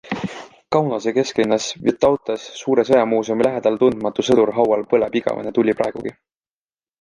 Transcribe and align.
Kaunase 0.75 1.11
kesklinnas 1.17 1.67
Vytautas 1.83 2.45
Suure 2.61 2.85
sõjamuuseumi 2.89 3.47
lähedal 3.49 3.77
Tundmatu 3.85 4.27
sõduri 4.31 4.57
haual 4.57 4.87
põleb 4.95 5.19
igavene 5.21 5.55
tuli 5.61 5.77
praegugi. 5.83 6.17